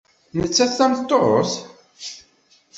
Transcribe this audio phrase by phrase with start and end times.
[0.39, 1.51] Nettat d tameṭṭut?